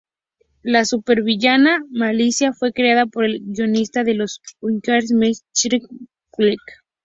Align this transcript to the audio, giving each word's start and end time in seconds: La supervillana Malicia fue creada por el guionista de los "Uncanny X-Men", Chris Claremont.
La 0.63 0.83
supervillana 0.83 1.83
Malicia 1.91 2.53
fue 2.53 2.73
creada 2.73 3.05
por 3.05 3.23
el 3.23 3.39
guionista 3.43 4.03
de 4.03 4.15
los 4.15 4.41
"Uncanny 4.59 5.01
X-Men", 5.03 5.33
Chris 5.59 5.83
Claremont. 6.31 6.59